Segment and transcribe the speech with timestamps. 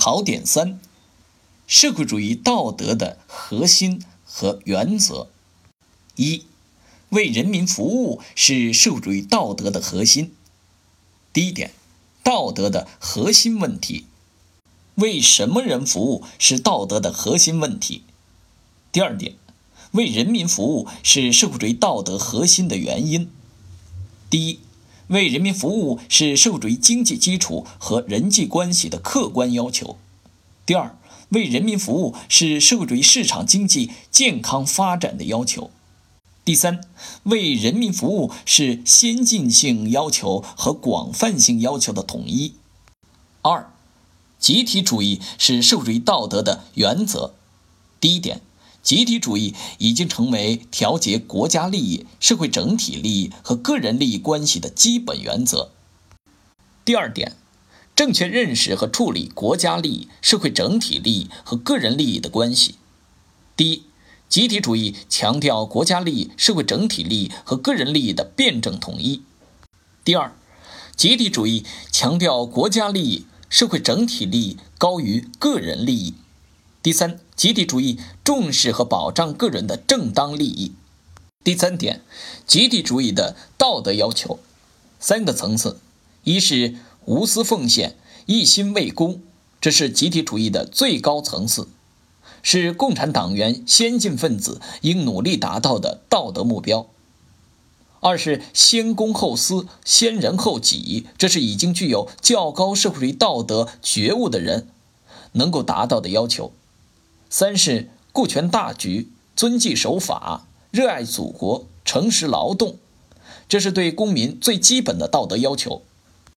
[0.00, 0.80] 考点三：
[1.66, 5.28] 社会主义道德的核心和原则。
[6.16, 6.46] 一、
[7.10, 10.32] 为人民服务是社会主义道德的核心。
[11.34, 11.74] 第一点，
[12.22, 14.06] 道德的核心问题：
[14.94, 18.02] 为什么人服务是道德的核心问题。
[18.90, 19.34] 第二点，
[19.90, 23.30] 为人民服务是社会主义道德核心的原因。
[24.30, 24.60] 第一。
[25.10, 29.98] 为人民服务是社会主义经济基础和人际关系的客观要求。
[30.64, 30.96] 第二，
[31.30, 35.70] 为人民服务是社会主义市场经济健康发展的要求。
[36.44, 36.80] 第三，
[37.24, 42.54] 为人民服务是先进性要求和广泛性要求的统一。
[43.42, 43.72] 二，
[44.38, 47.34] 集体主义是社会主义道德的原则。
[48.00, 48.40] 第一点。
[48.82, 55.70] 集体主义已经成为调节国家利益、社会整体利益和个人利益关系的基本原则。
[56.84, 57.36] 第二点，
[57.94, 62.76] 正确认识和处理国家利益、社会整体利益和个人利益的关系。
[63.54, 63.82] 第一，
[64.28, 69.22] 集体主义强调国家利益、社会整体利益和个人利益的辩证统一。
[70.02, 70.32] 第二，
[70.96, 76.14] 集体主义强调国家利益、社会整体利益高于个人利益。
[76.82, 80.72] 第三，集体主义重视和保障个人的正当利益。
[81.44, 82.00] 第三点，
[82.46, 84.38] 集体主义的道德要求，
[84.98, 85.78] 三个层次：
[86.24, 89.20] 一是无私奉献、一心为公，
[89.60, 91.68] 这是集体主义的最高层次，
[92.42, 96.86] 是共产党员先进分子应努力达到的道德目标；
[98.00, 104.70] 二是先公后私、先人后己，这是已经具有较高社会主义道德觉悟的人
[105.32, 106.54] 能够达到的要求。
[107.30, 112.76] 三是顾全大局、遵纪守法、热爱祖国、诚实劳动，
[113.48, 115.82] 这是对公民最基本的道德要求。